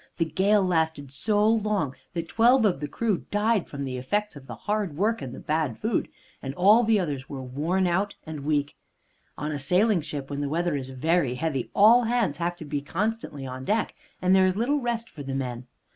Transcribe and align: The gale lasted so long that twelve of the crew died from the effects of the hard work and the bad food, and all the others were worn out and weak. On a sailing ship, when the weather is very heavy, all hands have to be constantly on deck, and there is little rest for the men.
The 0.17 0.25
gale 0.25 0.65
lasted 0.65 1.11
so 1.11 1.47
long 1.47 1.93
that 2.15 2.27
twelve 2.27 2.65
of 2.65 2.79
the 2.79 2.87
crew 2.87 3.27
died 3.29 3.67
from 3.67 3.83
the 3.83 3.97
effects 3.97 4.35
of 4.35 4.47
the 4.47 4.55
hard 4.55 4.97
work 4.97 5.21
and 5.21 5.31
the 5.31 5.39
bad 5.39 5.77
food, 5.77 6.07
and 6.41 6.55
all 6.55 6.83
the 6.83 6.99
others 6.99 7.29
were 7.29 7.43
worn 7.43 7.85
out 7.85 8.15
and 8.25 8.39
weak. 8.39 8.75
On 9.37 9.51
a 9.51 9.59
sailing 9.59 10.01
ship, 10.01 10.27
when 10.31 10.41
the 10.41 10.49
weather 10.49 10.75
is 10.75 10.89
very 10.89 11.35
heavy, 11.35 11.69
all 11.75 12.05
hands 12.05 12.37
have 12.37 12.55
to 12.55 12.65
be 12.65 12.81
constantly 12.81 13.45
on 13.45 13.63
deck, 13.63 13.93
and 14.23 14.35
there 14.35 14.47
is 14.47 14.57
little 14.57 14.79
rest 14.79 15.07
for 15.07 15.21
the 15.21 15.35
men. 15.35 15.67